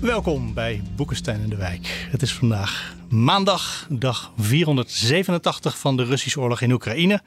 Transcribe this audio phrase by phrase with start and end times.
[0.00, 2.08] Welkom bij Boekenstein in de Wijk.
[2.10, 7.22] Het is vandaag maandag, dag 487 van de Russische oorlog in Oekraïne.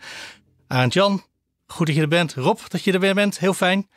[0.68, 1.24] Arend Jan,
[1.66, 2.34] goed dat je er bent.
[2.34, 3.88] Rob, dat je er weer bent, heel fijn.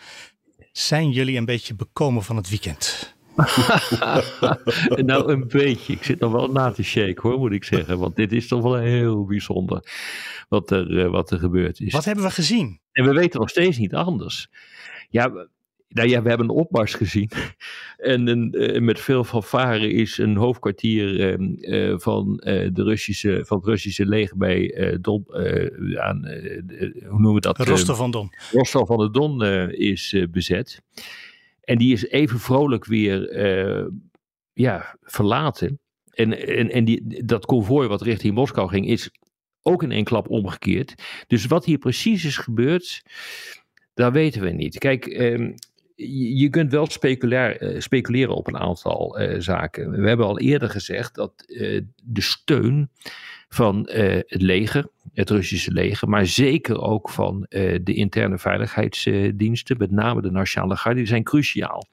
[0.72, 3.14] Zijn jullie een beetje bekomen van het weekend?
[5.10, 5.92] nou, een beetje.
[5.92, 7.98] Ik zit nog wel na te shake hoor, moet ik zeggen.
[7.98, 9.92] Want dit is toch wel heel bijzonder
[10.48, 11.92] wat er, eh, wat er gebeurd is.
[11.92, 12.80] Wat hebben we gezien?
[12.92, 14.48] En we weten nog steeds niet anders.
[15.10, 15.48] Ja,
[15.94, 17.30] nou ja, we hebben een opmars gezien.
[17.96, 23.66] En een, uh, met veel fanfare is een hoofdkwartier uh, van, de Russische, van het
[23.66, 25.24] Russische leger bij Don,
[25.96, 26.26] aan,
[27.08, 27.58] hoe noemen we dat?
[27.58, 28.30] Rostov van Don.
[28.50, 30.82] Rostov van de Don is bezet.
[31.60, 33.38] En die is even vrolijk weer
[34.52, 35.80] ja, verlaten.
[36.10, 39.10] En, en, en die, dat konvooi wat richting Moskou ging, is
[39.62, 40.94] ook in één klap omgekeerd.
[41.26, 43.02] Dus wat hier precies is gebeurd,
[43.94, 44.78] dat weten we niet.
[44.78, 45.52] Kijk, ehm,
[45.94, 49.90] je kunt wel uh, speculeren op een aantal uh, zaken.
[49.90, 52.90] We hebben al eerder gezegd dat uh, de steun
[53.48, 53.88] van
[54.26, 57.46] het leger, het Russische leger, maar zeker ook van
[57.82, 61.88] de interne veiligheidsdiensten, met name de Nationale Garde, zijn cruciaal.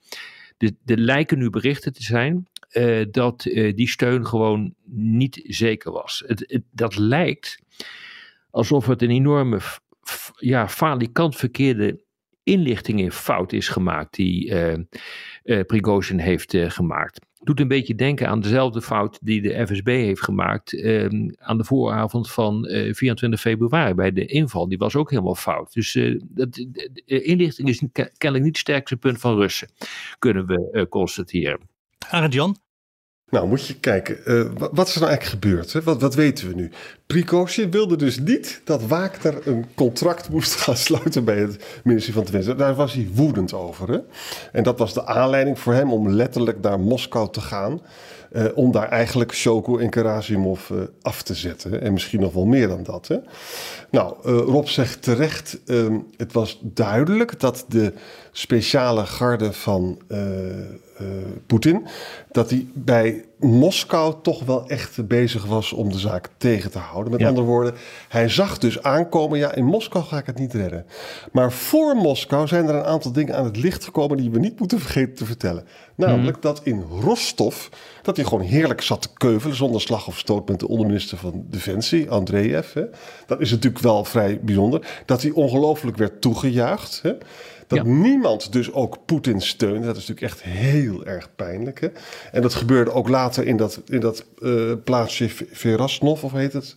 [0.58, 2.48] Er lijken nu berichten te zijn
[3.12, 3.42] dat
[3.76, 6.24] die steun gewoon niet zeker was.
[6.26, 7.64] Het, dat lijkt
[8.50, 9.60] alsof het een enorme
[10.36, 12.00] ja, falikant verkeerde
[12.44, 17.20] inlichtingen fout is gemaakt die uh, Prigozhin heeft uh, gemaakt.
[17.44, 21.64] Doet een beetje denken aan dezelfde fout die de FSB heeft gemaakt ehm, aan de
[21.64, 24.68] vooravond van 24 februari bij de inval.
[24.68, 25.74] Die was ook helemaal fout.
[25.74, 26.54] Dus dat,
[27.06, 29.68] de inlichting is kennelijk niet het sterkste punt van Russen,
[30.20, 31.60] kunnen we constateren.
[32.10, 32.58] Arend Jan,
[33.32, 34.18] nou, moet je kijken.
[34.26, 35.84] Uh, wat is er nou eigenlijk gebeurd?
[35.84, 36.72] Wat, wat weten we nu?
[37.06, 42.26] Prigozhin wilde dus niet dat Wagner een contract moest gaan sluiten bij het ministerie van
[42.26, 42.56] Defensie.
[42.56, 43.92] Daar was hij woedend over.
[43.92, 44.00] Hè?
[44.52, 47.82] En dat was de aanleiding voor hem om letterlijk naar Moskou te gaan.
[48.32, 51.82] Uh, om daar eigenlijk Shoko en Karasimov uh, af te zetten.
[51.82, 53.08] En misschien nog wel meer dan dat.
[53.08, 53.18] Hè?
[53.90, 57.94] Nou, Rob zegt terecht, um, het was duidelijk dat de
[58.32, 60.02] speciale garde van
[61.48, 61.88] Poetin,
[62.32, 67.12] dat hij bij Moskou toch wel echt bezig was om de zaak tegen te houden.
[67.12, 67.74] Met andere woorden,
[68.10, 70.86] hij zag dus aankomen, ja, in Moskou ga ik het niet redden.
[71.32, 74.60] Maar voor Moskou zijn er een aantal dingen aan het licht gekomen die we niet
[74.60, 75.66] moeten vergeten te vertellen.
[75.96, 76.42] Namelijk mm.
[76.42, 77.68] dat in Rostov,
[78.02, 81.46] dat hij gewoon heerlijk zat te keuvelen zonder slag of stoot met de onderminister van
[81.50, 82.74] Defensie, Andreev.
[82.74, 82.84] Hè.
[83.26, 85.02] Dat is natuurlijk wel vrij bijzonder.
[85.06, 87.00] Dat hij ongelooflijk werd toegejuicht.
[87.04, 87.14] Hè.
[87.78, 89.86] Dat niemand dus ook Poetin steunde.
[89.86, 91.82] Dat is natuurlijk echt heel erg pijnlijk.
[91.82, 91.88] Hè?
[92.32, 96.76] En dat gebeurde ook later in dat, in dat uh, plaatsje Verasnov, of heet het.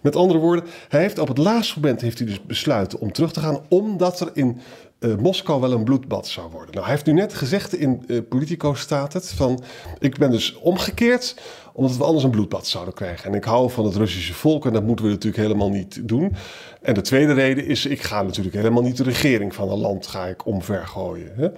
[0.00, 3.32] Met andere woorden, hij heeft op het laatste moment heeft hij dus besluiten om terug
[3.32, 4.60] te gaan, omdat er in
[5.06, 6.70] uh, Moskou wel een bloedbad zou worden.
[6.70, 9.62] Nou, hij heeft nu net gezegd in uh, Politico staat het van
[9.98, 11.34] ik ben dus omgekeerd
[11.72, 13.30] omdat we anders een bloedbad zouden krijgen.
[13.30, 16.34] En ik hou van het Russische volk en dat moeten we natuurlijk helemaal niet doen.
[16.82, 20.06] En de tweede reden is, ik ga natuurlijk helemaal niet de regering van een land
[20.06, 21.32] ga ik omvergooien.
[21.36, 21.48] Hè?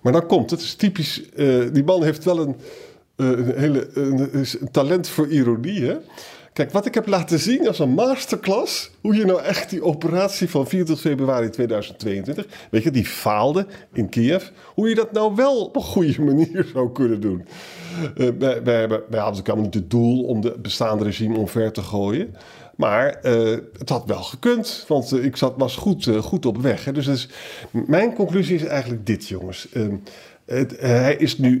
[0.00, 2.56] Maar dan komt het, is typisch, uh, die man heeft wel een,
[3.16, 5.84] een hele een talent voor ironie.
[5.84, 5.96] Hè?
[6.58, 8.90] Kijk, wat ik heb laten zien als een masterclass.
[9.00, 12.46] Hoe je nou echt die operatie van 24 februari 2022.
[12.70, 14.48] Weet je, die faalde in Kiev.
[14.74, 17.46] Hoe je dat nou wel op een goede manier zou kunnen doen.
[18.16, 21.82] Uh, wij, wij, wij, hadden natuurlijk niet het doel om de bestaande regime omver te
[21.82, 22.34] gooien.
[22.76, 26.84] Maar uh, het had wel gekund, want uh, ik zat, was goed, goed op weg.
[26.84, 26.92] Hè.
[26.92, 27.28] Dus, dus,
[27.70, 29.68] mijn conclusie is eigenlijk dit, jongens.
[30.48, 31.60] Het, hij, is nu,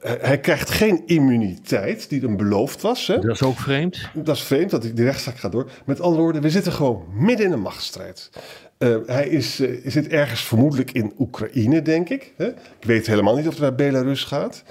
[0.00, 3.06] hij krijgt geen immuniteit die hem beloofd was.
[3.06, 3.18] Hè.
[3.18, 3.98] Dat is ook vreemd.
[4.14, 5.70] Dat is vreemd, dat die rechtszaak gaat door.
[5.86, 8.30] Met andere woorden, we zitten gewoon midden in een machtsstrijd.
[9.06, 12.32] hij is, zit ergens vermoedelijk in Oekraïne, denk ik.
[12.36, 12.46] Hè.
[12.48, 14.62] Ik weet helemaal niet of hij naar Belarus gaat.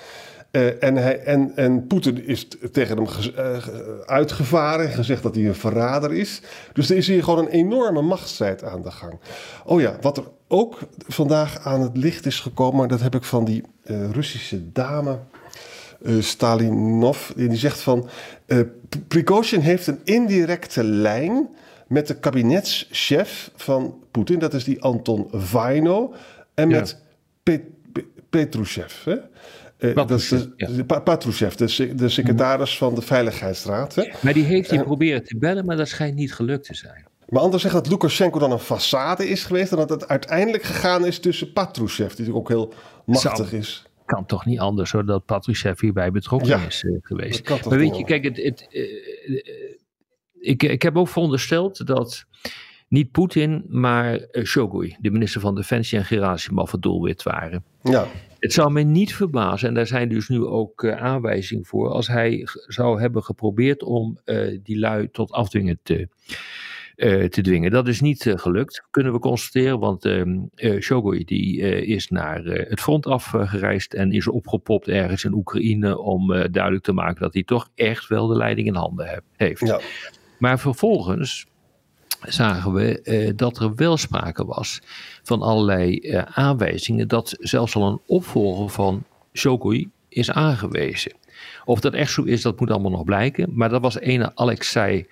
[0.58, 3.08] Uh, en, hij, en, en Poetin is tegen hem
[3.38, 3.58] uh,
[4.06, 6.42] uitgevaren en gezegd dat hij een verrader is.
[6.74, 9.20] Dus er is hier gewoon een enorme machtsstrijd aan de gang.
[9.66, 13.46] Oh ja, wat er ook vandaag aan het licht is gekomen, dat heb ik van
[13.46, 15.20] die uh, Russische dame.
[16.20, 18.10] Stalinov, die zegt van
[19.08, 21.50] Prigozhin heeft een indirecte lijn
[21.88, 26.14] met de kabinetschef van Poetin, dat is die Anton Vaino,
[26.54, 26.96] en met ja.
[27.44, 27.62] Pet,
[28.30, 29.04] Petrushev.
[29.04, 29.16] Hè?
[29.80, 30.54] Uh, dat is de,
[30.88, 31.00] ja.
[31.00, 33.96] Patrushev, de, de secretaris van de Veiligheidsraad.
[33.96, 34.12] Hè?
[34.22, 37.06] Maar die heeft hij En- proberen te bellen, maar dat schijnt niet gelukt te zijn.
[37.30, 39.72] Maar anderen zeggen dat Lukashenko dan een façade is geweest...
[39.72, 42.08] en dat het uiteindelijk gegaan is tussen Patrushev...
[42.14, 42.74] die natuurlijk ook heel
[43.06, 43.86] machtig Zou- is.
[44.06, 47.50] Kan toch niet anders, hoor, dat Patrushev hierbij betrokken Ja, is eh, geweest.
[47.50, 49.76] Maar weet je, kijk, het, het, eh, eh,
[50.40, 52.26] ik, ik heb ook verondersteld dat
[52.88, 57.64] niet Poetin, maar eh, Shogui, de minister van Defensie en Gerasimov het doelwit waren.
[57.84, 58.08] Ja,
[58.40, 62.08] Het zou mij niet verbazen, en daar zijn dus nu ook eh, aanwijzingen voor, als
[62.08, 66.08] hij zou hebben geprobeerd om eh, die lui tot afdwingen te,
[66.96, 67.72] eh, te dwingen.
[67.72, 72.82] Dat is niet gelukt, kunnen we constateren, want ehm eh, Shogui die, is naar het
[72.82, 77.70] front afgereisd en is opgepopt ergens in Oekraïne om duidelijk te maken dat hij toch
[77.76, 79.68] echt wel de leiding in handen heb- heeft.
[79.68, 79.80] ja.
[80.40, 81.46] Maar vervolgens
[82.22, 84.82] zagen we eh, dat er wel sprake was
[85.24, 89.04] van allerlei eh, aanwijzingen dat zelfs al een opvolger van
[89.34, 91.12] Shogui is aangewezen.
[91.66, 93.50] Of dat echt zo is, dat moet allemaal nog blijken.
[93.54, 95.08] Maar dat was ene Alexei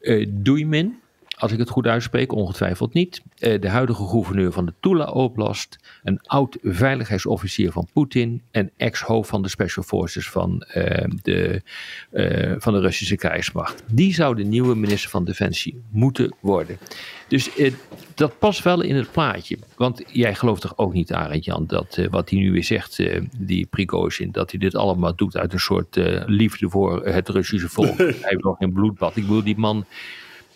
[0.00, 1.00] eh Duymin,
[1.36, 3.22] als ik het goed uitspreek, ongetwijfeld niet.
[3.38, 9.28] Eh, de huidige gouverneur van de Tula Oblast, een oud veiligheidsofficier van Poetin en ex-hoofd
[9.28, 11.62] van de Special Forces van, eh, de,
[12.10, 13.82] eh, van de Russische krijgsmacht.
[13.86, 16.78] Die zou de nieuwe minister van Defensie moeten worden.
[17.28, 17.50] Dus
[18.14, 19.58] dat past wel in het plaatje.
[19.76, 23.02] Want jij gelooft toch ook niet, Arend Jan, dat wat hij nu weer zegt,
[23.38, 25.96] die Prigozhin, dat hij dit allemaal doet uit een soort
[26.26, 27.98] liefde voor het Russische volk.
[27.98, 29.16] Hij heeft nog geen bloedbad.
[29.16, 29.86] Ik bedoel, die man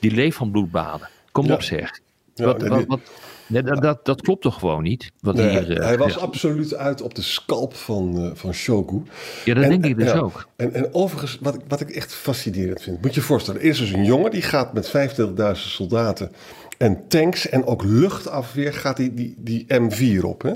[0.00, 1.08] die leeft van bloedbaden.
[1.32, 1.54] Kom Ja.
[1.54, 2.00] op zeg.
[2.34, 3.00] Wat, wat, die- wat,
[3.46, 5.10] nee, dat, dat, dat klopt toch gewoon niet?
[5.20, 9.02] Wat Nee, hier, eh, hij was absoluut uit op de scalp van, eh van Shogu.
[9.44, 10.48] Ja, dat En- denk ik dus ook.
[10.56, 13.66] En, en overigens, wat, ik- wat ik echt fascinerend vind, moet je je voorstellen, er
[13.66, 16.32] is dus een jongen die gaat met 25.000 soldaten
[16.78, 20.42] en tanks en ook luchtafweer gaat die, die, die M4 op.
[20.42, 20.52] Hè?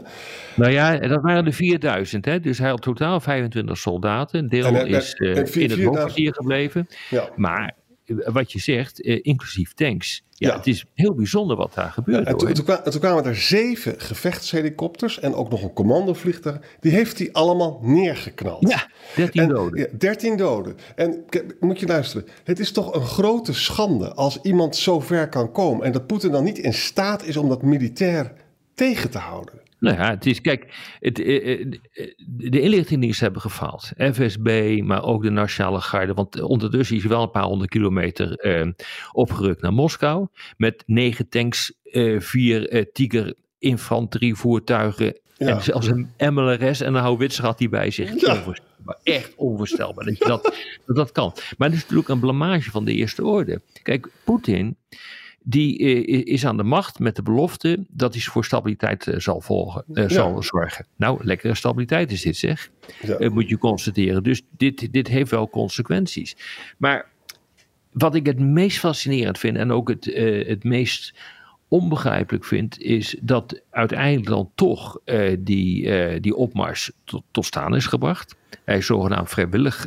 [0.57, 2.41] Nou ja, dat waren er 4000, hè?
[2.41, 4.39] dus hij had totaal 25 soldaten.
[4.39, 6.87] Een deel En, en- is en vier- in het 4000 hoofdkwartier gebleven.
[7.11, 7.29] Ja.
[7.37, 7.75] Maar
[8.07, 10.23] wat je zegt, eh, inclusief tanks.
[10.31, 10.57] Ja, Ja.
[10.57, 12.27] het is heel bijzonder wat daar Ja, gebeurt.
[12.27, 12.41] en hoor.
[12.41, 16.59] toen, toen kwa- en toen kwamen er zeven gevechtshelikopters en ook nog een commandovliegtuig.
[16.81, 18.69] Die heeft hij allemaal neergeknald.
[18.69, 19.79] Ja, 13 En, doden.
[19.81, 20.77] Ja, 13 doden.
[20.97, 21.25] En
[21.61, 22.27] moet je luisteren.
[22.45, 25.87] Het is toch een grote schande als iemand zo ver kan komen.
[25.87, 28.33] En dat Poetin dan niet in staat is om dat militair
[28.75, 29.55] tegen te houden.
[29.85, 31.67] Nou ja, het is, kijk, het, eh, eh,
[32.27, 33.93] de inlichtingendiensten hebben gefaald.
[33.97, 36.15] FSB, maar ook de Nationale Garde.
[36.15, 38.69] Want ondertussen is hij wel een paar honderd kilometer eh,
[39.13, 40.27] opgerukt naar Moskou.
[40.57, 45.19] Met negen tanks, eh, vier eh, Tiger infanterievoertuigen.
[45.37, 45.47] Ja.
[45.47, 48.21] En zelfs een MLRS en een houwitser had hij bij zich.
[48.21, 48.35] Ja.
[48.35, 48.99] Onvoorstelbaar.
[49.03, 50.43] Echt onvoorstelbaar dat je dat,
[50.87, 51.33] dat, dat kan.
[51.59, 53.61] Maar het is natuurlijk een blamage van de eerste orde.
[53.83, 54.77] Kijk, Poetin
[55.47, 59.41] die eh, is aan de macht met de belofte dat hij voor stabiliteit eh, zal,
[59.41, 60.87] volgen, eh, zal zorgen.
[60.97, 62.71] Nou, lekkere stabiliteit is dit zeg,
[63.03, 63.31] Ja.
[63.31, 64.23] Moet je constateren.
[64.23, 66.37] Dus dit, dit heeft wel consequenties.
[66.79, 67.07] Maar
[67.93, 70.05] wat ik het meest fascinerend vind en ook het,
[70.47, 71.15] het meest
[71.69, 75.01] onbegrijpelijk vind, is dat uiteindelijk dan toch
[75.39, 78.37] die, die opmars tot, tot staan is gebracht.
[78.65, 79.87] Hij is zogenaamd vrijwillig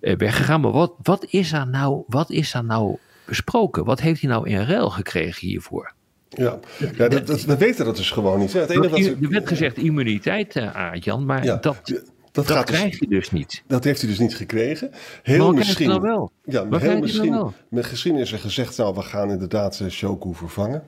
[0.00, 0.60] weggegaan.
[0.60, 2.98] Maar wat, wat, is er nou, wat is er nou
[3.36, 3.84] besproken?
[3.84, 5.92] Wat heeft hij nou in ruil gekregen hiervoor?
[6.28, 6.58] Ja,
[6.96, 8.52] ja dat, dat, we weten dat dus gewoon niet.
[8.52, 11.76] Het enige wat Er werd gezegd immuniteit, Aart-Jan, maar ja, dat,
[12.32, 13.62] dat, dat gaat dus, je dus niet.
[13.66, 14.88] dat heeft hij dus niet gekregen.
[14.90, 16.00] Maar Heel wat misschien.
[16.00, 16.30] wel?
[16.44, 20.34] Ja, maar Wat heel misschien, misschien is er gezegd, nou, we gaan inderdaad eh, Shoku
[20.34, 20.82] vervangen.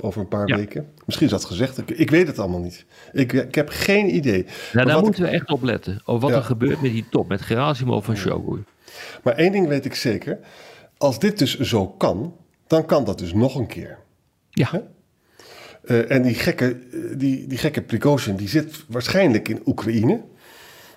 [0.00, 0.56] Over een paar Ja.
[0.56, 0.86] weken.
[1.06, 1.78] Misschien is dat gezegd.
[1.78, 2.84] Ik, ik weet het allemaal niet.
[3.12, 4.42] Ik, ik heb geen idee.
[4.42, 6.00] Nou, Maar daar wat moeten we echt op letten.
[6.04, 6.36] Of wat Ja.
[6.36, 8.66] er gebeurt met die top, met Gerasimov van Shogun.
[9.22, 10.38] Maar één ding weet ik zeker.
[10.98, 12.36] Als dit dus zo kan,
[12.66, 13.98] dan kan dat dus nog een keer.
[14.50, 14.82] Ja,
[15.88, 20.24] Eh, en die gekke, eh, die, die gekke Prigozhin, die zit waarschijnlijk in Oekraïne.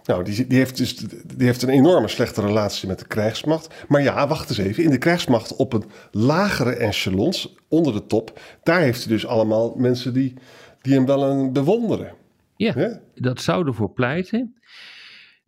[0.03, 0.96] Nou, die, die, heeft dus,
[1.36, 3.74] die heeft een enorme slechte relatie met de krijgsmacht.
[3.88, 4.84] Maar ja, wacht eens even.
[4.84, 8.39] In de krijgsmacht op een lagere echelons, onder de top...
[8.63, 10.34] daar heeft hij dus allemaal mensen die,
[10.81, 12.13] die hem wel een bewonderen.
[12.55, 13.00] ja.
[13.15, 14.55] Dat zou ervoor pleiten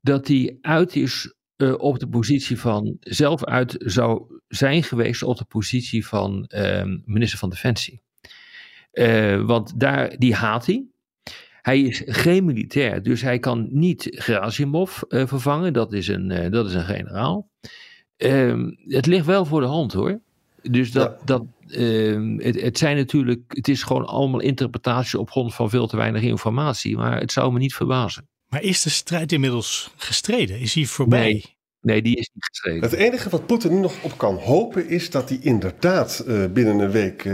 [0.01, 1.33] dat hij uit is
[1.63, 6.97] eh, op de positie van, zelf uit zou zijn geweest op de positie van ehm,
[7.05, 8.01] minister van Defensie.
[8.91, 10.85] Eh, want daar, die haat hij.
[11.61, 15.73] Hij is geen militair, dus hij kan niet Gerasimov eh, vervangen.
[15.73, 17.49] Dat is een, dat is een generaal.
[18.17, 20.19] Ehm, het ligt wel voor de hand hoor.
[20.61, 21.25] Dus dat, Ja.
[21.25, 25.87] dat, ehm, het, het zijn natuurlijk, het is gewoon allemaal interpretatie op grond van veel
[25.87, 26.97] te weinig informatie.
[26.97, 28.27] Maar het zou me niet verbazen.
[28.47, 30.59] Maar is de strijd inmiddels gestreden?
[30.59, 31.31] Is hij voorbij?
[31.31, 31.52] Nee.
[31.83, 32.81] Nee, die is niet geschreven.
[32.81, 36.79] Het enige wat Poetin nu nog op kan hopen is dat hij inderdaad eh, binnen
[36.79, 37.33] een week eh,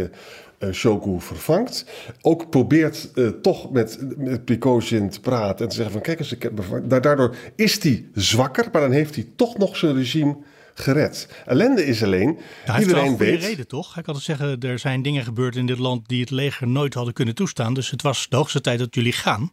[0.59, 1.85] uh, Shogu vervangt.
[2.21, 6.31] Ook probeert uh, toch met, met Prigozhin te praten en te zeggen van kijk eens,
[6.31, 6.61] ik heb
[7.01, 10.37] Daardoor is hij zwakker, maar dan heeft hij toch nog zijn regime
[10.73, 11.27] gered.
[11.45, 13.97] Ellende is alleen, hij iedereen een reden toch?
[13.97, 16.93] Ik kan het zeggen, er zijn dingen gebeurd in dit land die het leger nooit
[16.93, 17.73] hadden kunnen toestaan.
[17.73, 19.51] Dus het was de hoogste tijd dat jullie gaan.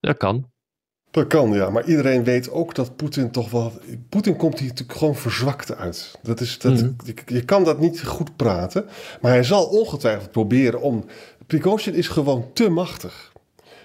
[0.00, 0.50] Dat kan.
[1.18, 1.70] Dat kan, ja.
[1.70, 3.72] Maar iedereen weet ook dat Poetin toch wel...
[4.08, 6.18] Poetin komt hier natuurlijk gewoon verzwakt uit.
[6.22, 6.90] Dat is, dat, mhm.
[7.26, 8.84] je, kan dat niet goed praten.
[9.20, 11.04] Maar hij zal ongetwijfeld proberen om...
[11.46, 13.32] Prigozhin is gewoon te machtig.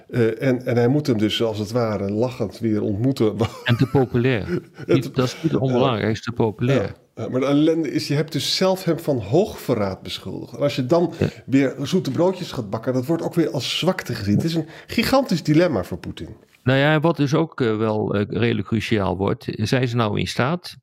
[0.09, 3.35] Uh, en, en hij moet hem dus als het ware lachend weer ontmoeten.
[3.63, 4.61] En te populair.
[4.85, 6.95] dat is niet onbelangrijk, hij is te populair.
[7.15, 10.53] Ja, maar de ellende is, je hebt dus zelf hem van hoogverraad beschuldigd.
[10.53, 11.13] En als je dan
[11.45, 14.35] weer zoete broodjes gaat bakken, dat wordt ook weer als zwakte gezien.
[14.35, 16.35] Het is een gigantisch dilemma voor Poetin.
[16.63, 20.27] Nou ja, wat dus ook uh, wel uh, redelijk cruciaal wordt, zijn ze nou in
[20.27, 20.77] staat,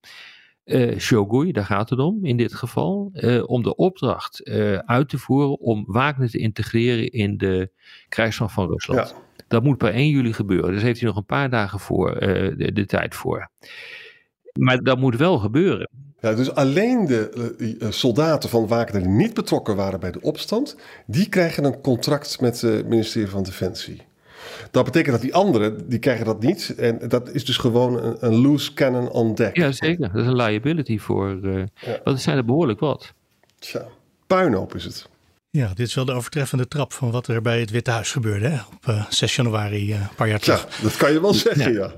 [0.65, 3.13] uh, Shogui, daar gaat het om in dit geval,
[3.47, 4.45] om de opdracht
[4.85, 7.71] uit te voeren om Wagner te integreren in de
[8.09, 9.09] krijgsmacht van Rusland.
[9.09, 9.45] Ja.
[9.49, 12.71] Dat moet per 1 juli gebeuren, dus heeft hij nog een paar dagen voor de,
[12.73, 13.51] de, tijd voor.
[14.59, 15.91] Maar dat moet wel gebeuren.
[16.21, 21.29] Ja, dus alleen de soldaten van Wagner die niet betrokken waren bij de opstand, die
[21.29, 24.09] krijgen een contract met het ministerie van Defensie.
[24.71, 26.75] Dat betekent dat die anderen, die krijgen dat niet.
[26.77, 29.57] En dat is dus gewoon een, een loose cannon on deck.
[29.57, 30.13] Ja, zeker.
[30.13, 31.39] Dat is een liability voor...
[31.43, 32.01] Uh, ja.
[32.05, 33.13] Want zijn er behoorlijk wat.
[33.59, 33.87] Tja,
[34.27, 35.09] puinhoop is het.
[35.51, 38.49] Ja, dit is wel de overtreffende trap van wat er bij het Witte Huis gebeurde
[38.49, 38.61] hè?
[38.73, 40.77] op uh, eh, 6 januari, uh, een paar jaar terug.
[40.77, 41.93] Ja, dat kan je wel zeggen, ja.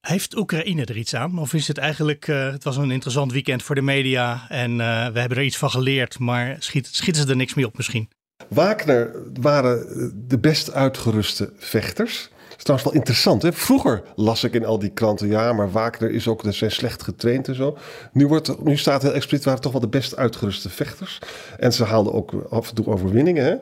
[0.00, 1.38] Heeft Oekraïne er iets aan?
[1.38, 5.18] Of is het eigenlijk, uh, het was een interessant weekend voor de media en we
[5.20, 8.08] hebben er iets van geleerd, maar schiet, schieten ze er niks meer op misschien?
[8.48, 9.10] Wagner
[9.40, 12.28] waren de best uitgeruste vechters.
[12.48, 13.42] Dat is trouwens wel interessant.
[13.42, 13.52] Hè?
[13.52, 17.48] Vroeger las ik in al die kranten, ja, maar Wagner is ook, zijn slecht getraind
[17.48, 17.76] en zo.
[18.12, 21.18] Nu, wordt, nu staat heel expliciet, waren toch wel de best uitgeruste vechters.
[21.58, 23.44] En ze haalden ook af en toe overwinningen.
[23.44, 23.54] Hè?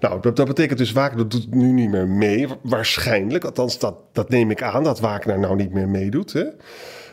[0.00, 3.44] Nou, dat, dat, betekent dus, Wagner doet nu niet meer mee, waarschijnlijk.
[3.44, 6.32] Althans, dat, dat neem ik aan, dat Wagner nou niet meer meedoet.
[6.32, 6.44] Hè?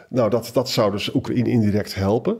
[0.09, 2.37] Nou, dat, dat zou dus Oekraïne indirect helpen.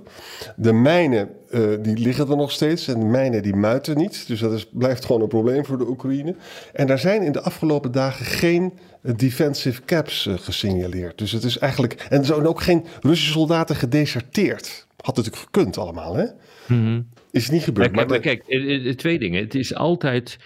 [0.56, 2.88] De mijnen, uh, die liggen er nog steeds.
[2.88, 4.28] En de mijnen, die muiten niet.
[4.28, 6.36] Dus dat is, blijft gewoon een probleem voor de Oekraïne.
[6.74, 11.18] En daar zijn in de afgelopen dagen geen eh, defensive caps uh, gesignaleerd.
[11.18, 11.94] Dus het is eigenlijk...
[12.10, 14.88] En er zijn ook geen Russische soldaten gedeserteerd.
[14.98, 16.26] Had natuurlijk gekund allemaal, hè?
[16.68, 17.08] Mm -hmm.
[17.32, 17.96] Is niet gebeurd.
[17.96, 18.44] Maar, maar, kijk,
[18.98, 19.44] twee dingen.
[19.44, 20.38] Het is altijd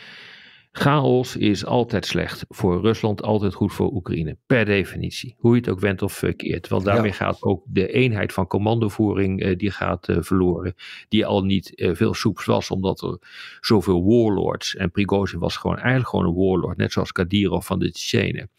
[0.74, 5.36] Chaos is altijd slecht voor Rusland, altijd goed voor Oekraïne, per definitie.
[5.38, 6.68] Hoe je het ook went of verkeerd.
[6.68, 10.76] Want daarmee gaat ook de eenheid van commandovoering, uh, die gaat uh, verloren.
[11.10, 13.18] Die al niet uh, veel soeps was, omdat er
[13.60, 17.92] zoveel warlords, en Prigozhin was gewoon eigenlijk gewoon een warlord, net zoals Kadyrov van de
[17.92, 18.50] Tsjetsjenen,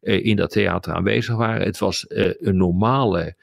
[0.00, 1.66] in dat theater aanwezig waren.
[1.66, 3.36] Het was een normale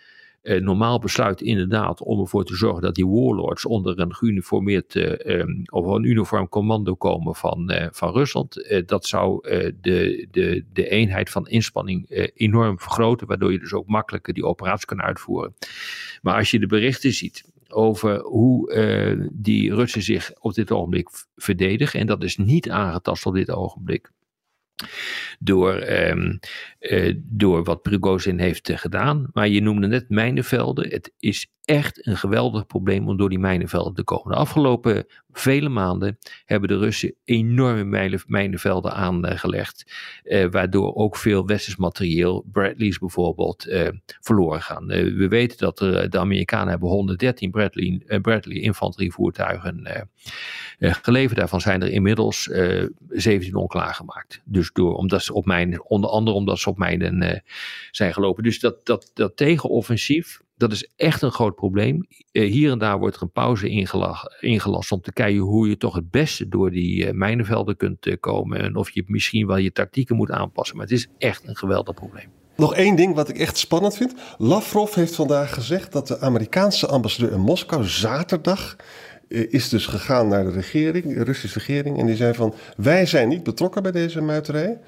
[0.45, 5.39] eh, normaal besluit inderdaad om ervoor te zorgen dat die warlords onder een geuniformeerd eh,
[5.39, 8.83] ehm, of een uniform commando komen van, eh, van Rusland.
[8.85, 9.49] Dat zou
[9.81, 14.87] de, de, de eenheid van inspanning enorm vergroten, waardoor je dus ook makkelijker die operatie
[14.87, 15.55] kan uitvoeren.
[16.21, 21.99] Maar als je de berichten ziet over hoe die Russen zich op dit ogenblik verdedigen,
[21.99, 24.11] en dat is niet aangetast op dit ogenblik
[25.39, 26.39] door, um,
[26.91, 29.27] uh, door wat Prigozhin heeft uh, gedaan.
[29.33, 30.89] Maar je noemde net mijnenvelden.
[30.89, 34.31] Het is echt een geweldig probleem om door die mijnenvelden te komen.
[34.31, 39.93] De afgelopen vele maanden hebben de Russen enorme mijnenvelden aangelegd.
[40.23, 43.67] Uh, waardoor ook veel westers materieel, Bradleys bijvoorbeeld,
[44.21, 44.85] verloren gaan.
[44.87, 45.77] we weten dat
[46.11, 50.09] de Amerikanen hebben 113 Bradley, Bradley infanterievoertuigen
[50.79, 51.39] geleverd.
[51.39, 52.49] Daarvan zijn er inmiddels
[53.09, 54.41] 17 onklaargemaakt.
[54.45, 57.32] Dus door, omdat ze op mijn, onder andere omdat ze op mijnen uh,
[57.91, 58.44] zijn gelopen.
[58.44, 62.08] Dus dat, dat, dat tegenoffensief, dat is echt een groot probleem.
[62.32, 63.70] Uh, hier en daar wordt er een pauze
[64.39, 68.60] ingelast, om te kijken hoe je toch het beste door die uh, mijnenvelden kunt komen.
[68.60, 70.77] En of je misschien wel je tactieken moet aanpassen.
[70.77, 72.27] Maar het is echt een geweldig probleem.
[72.58, 74.13] Nog één ding wat ik echt spannend vind.
[74.38, 78.75] Lavrov heeft vandaag gezegd dat de Amerikaanse ambassadeur in Moskou zaterdag
[79.27, 82.00] is dus gegaan naar de regering, de Russische regering.
[82.00, 84.79] En die zei van, wij zijn niet betrokken bij deze muiterij.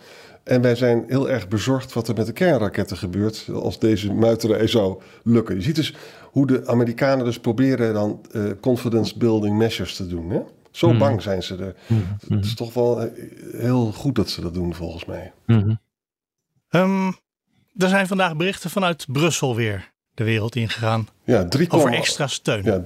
[0.48, 4.68] En wij zijn heel erg bezorgd wat er met de kernraketten gebeurt als deze muiterij
[4.68, 5.56] zou lukken.
[5.56, 10.30] Je ziet dus hoe de Amerikanen dus proberen dan uh, confidence building measures te doen.
[10.30, 10.40] Hè?
[10.72, 10.98] Zo hmm.
[10.98, 11.76] bang zijn ze er.
[11.88, 12.06] Hmm.
[12.28, 13.10] Het is toch wel eh,
[13.52, 15.34] heel goed dat ze dat doen volgens mij.
[15.46, 15.80] Mm
[17.78, 21.08] er zijn vandaag berichten vanuit Brussel weer de wereld ingegaan.
[21.24, 22.64] Ja, 3, over extra steun.
[22.64, 22.82] Ja,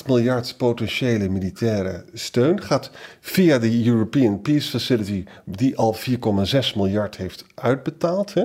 [0.00, 2.90] 3,8 miljard potentiële militaire steun gaat
[3.20, 8.34] via de European Peace Facility, die al 4,6 miljard heeft uitbetaald.
[8.34, 8.44] Hè?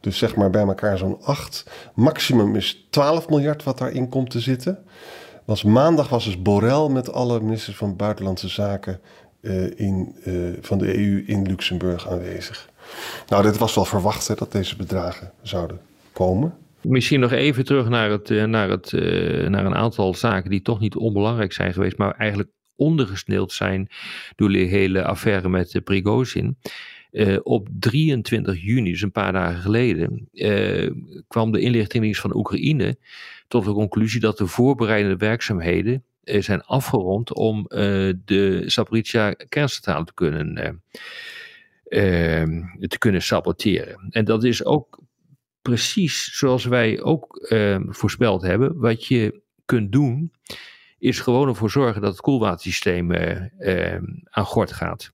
[0.00, 1.64] Dus zeg maar bij elkaar zo'n 8.
[1.94, 4.78] Maximum is 12 miljard wat daarin komt te zitten.
[5.44, 9.00] Was maandag was dus Borrell met alle ministers van Buitenlandse Zaken
[9.76, 10.14] in,
[10.60, 12.68] van de EU in Luxemburg aanwezig.
[13.28, 15.80] Nou, dit was wel verwacht hè, dat deze bedragen zouden
[16.12, 16.54] komen.
[16.88, 18.92] Misschien nog even terug naar, het, naar, het,
[19.48, 23.88] naar een aantal zaken die toch niet onbelangrijk zijn geweest, maar eigenlijk ondergesneeld zijn
[24.36, 26.58] door de hele affaire met Prigozhin.
[27.10, 30.28] Uh, op 23 juni, dus een paar dagen geleden,
[31.28, 32.96] kwam de inlichtingendienst van Oekraïne
[33.48, 37.64] tot de conclusie dat de voorbereidende werkzaamheden zijn afgerond om
[38.24, 40.82] de Zaporizhia kerncentrale te kunnen,
[42.78, 44.06] te kunnen saboteren.
[44.10, 45.03] En dat is ook
[45.68, 48.78] precies zoals wij ook ehm, voorspeld hebben.
[48.78, 50.32] Wat je kunt doen,
[50.98, 55.12] is gewoon ervoor zorgen dat het koelwatersysteem ehm, aan gort gaat.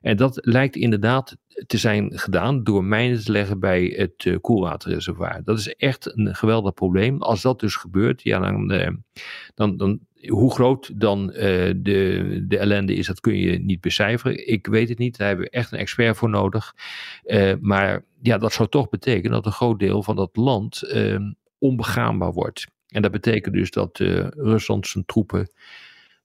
[0.00, 1.36] En dat lijkt inderdaad
[1.66, 5.40] te zijn gedaan door mijnen te leggen bij het uh, koelwaterreservoir.
[5.44, 7.22] Dat is echt een geweldig probleem.
[7.22, 11.36] Als dat dus gebeurt, ja, dan, uh, dan, hoe groot dan uh,
[11.76, 14.48] de, de ellende is, dat kun je niet becijferen.
[14.48, 16.74] Ik weet het niet, daar hebben we echt een expert voor nodig.
[17.60, 22.32] maar ja, dat zou toch betekenen dat een groot deel van dat land ehm, onbegaanbaar
[22.32, 22.66] wordt.
[22.88, 23.98] En dat betekent dus dat
[24.36, 25.50] Rusland zijn troepen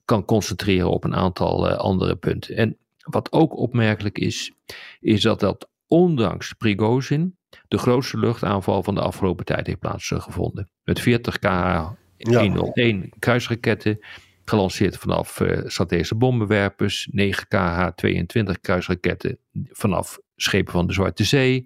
[0.06, 2.56] kan concentreren op een aantal andere punten.
[2.56, 2.78] En
[3.10, 4.52] wat ook opmerkelijk is,
[5.00, 10.70] is dat dat ondanks Prigozhin de grootste luchtaanval van de afgelopen tijd heeft plaatsgevonden.
[10.84, 14.00] Met 40 KH-101 kruisraketten,
[14.46, 21.66] gelanceerd vanaf uh, strategische bommenwerpers, 9 KH-22 kruisraketten vanaf schepen van de Zwarte Zee,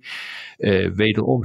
[0.57, 1.43] uh, wederom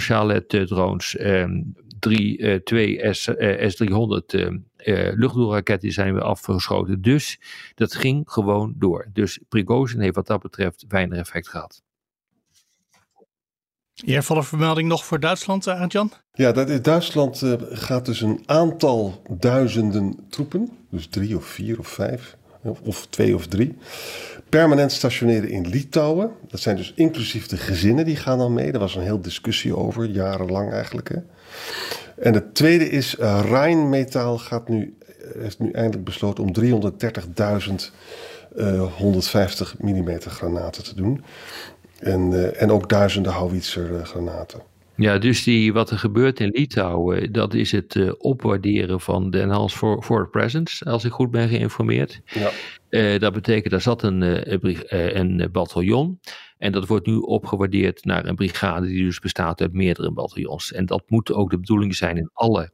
[2.06, 7.02] Uh, 3, 2 S, S-300 uh, luchtdoelraketten zijn weer afgeschoten.
[7.02, 7.40] Dus
[7.74, 9.10] dat ging gewoon door.
[9.12, 11.82] Dus Prigozhin heeft wat dat betreft weinig effect gehad.
[13.94, 16.12] Eervolle vermelding nog voor Duitsland, Jan?
[16.32, 21.88] Ja, dat in Duitsland gaat dus een aantal duizenden troepen, dus drie of vier of
[21.88, 22.36] vijf,
[22.84, 23.76] of, twee of drie,
[24.48, 26.30] permanent stationeren in Litouwen.
[26.48, 28.72] Dat zijn dus inclusief de gezinnen die gaan dan mee.
[28.72, 31.08] Daar was een heel discussie over, jarenlang eigenlijk.
[31.08, 31.16] Hè.
[32.22, 37.92] En het tweede is, uh, Rijnmetaal gaat nu, eh, heeft nu eindelijk besloten om 330.000
[38.56, 41.24] uh, 150 mm granaten te doen.
[41.98, 44.60] En, uh, en ook duizenden howitzer uh, granaten.
[44.96, 49.40] Ja, dus die, wat er gebeurt in Litouwen, dat is het uh, opwaarderen van de
[49.40, 52.20] Enhanced for, for Presence, als ik goed ben geïnformeerd.
[52.24, 52.50] Ja.
[52.90, 56.20] Uh, dat betekent, daar zat een, uh, een bataljon
[56.58, 60.72] en dat wordt nu opgewaardeerd naar een brigade die dus bestaat uit meerdere bataljons.
[60.72, 62.72] En dat moet ook de bedoeling zijn in alle,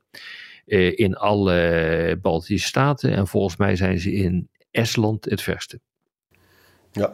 [0.94, 5.80] in alle Baltische staten en volgens mij zijn ze in Estland het verste.
[6.92, 7.12] Ja,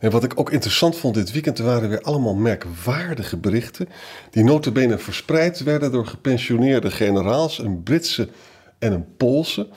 [0.00, 3.88] en wat ik ook interessant vond dit weekend, er waren weer allemaal merkwaardige berichten.
[4.30, 8.28] Die notabene verspreid werden door gepensioneerde generaals, een Britse
[8.78, 9.68] en een Poolse.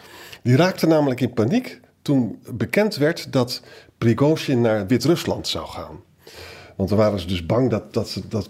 [0.44, 3.62] Die raakten namelijk in paniek toen bekend werd dat
[3.98, 6.11] Prigozhin naar Wit-Rusland zou gaan.
[6.82, 8.50] Want dan waren ze dus bang dat, dat, dat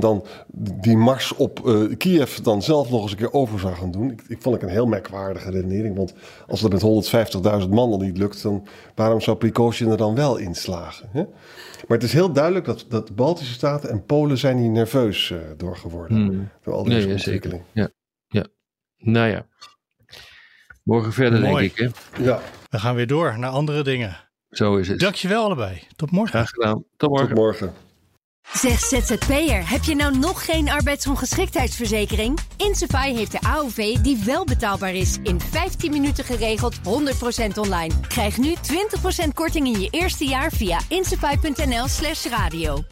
[0.00, 3.90] dan die mars op uh, Kiev dan zelf nog eens een keer over zou gaan
[3.90, 4.10] doen.
[4.10, 5.96] Ik, ik vond ik een heel merkwaardige redenering.
[5.96, 6.14] Want
[6.46, 10.36] als dat met 150.000 man al niet lukt, dan waarom zou Prigozhin er dan wel
[10.36, 11.08] inslagen?
[11.12, 11.22] Hè?
[11.88, 15.30] Maar het is heel duidelijk dat, dat de Baltische Staten en Polen zijn hier nerveus
[15.30, 16.16] uh, door geworden.
[16.16, 16.48] Hmm.
[16.62, 17.62] Door al deze nee, ontwikkeling.
[17.72, 17.90] Ja,
[18.28, 18.46] ja.
[18.98, 19.46] Nou ja.
[20.82, 21.72] Morgen verder, Mooi.
[21.74, 22.02] denk ik.
[22.12, 22.24] Hè?
[22.24, 22.40] Ja.
[22.70, 24.27] We gaan weer door naar andere dingen.
[24.50, 25.00] Zo is het.
[25.00, 25.82] Dankjewel allebei.
[25.96, 26.32] Tot morgen.
[26.32, 26.84] Graag gedaan.
[26.96, 27.28] Tot morgen.
[27.28, 27.74] Tot morgen.
[28.52, 32.38] Zeg ZZP'er, heb je nou nog geen arbeidsongeschiktheidsverzekering?
[32.56, 35.18] Insafai heeft de AOV die wel betaalbaar is.
[35.22, 36.80] In 15 minuten geregeld, 100%
[37.58, 37.94] online.
[38.08, 38.54] Krijg nu
[39.26, 42.84] 20% korting in je eerste jaar via insafai.nl slash radio.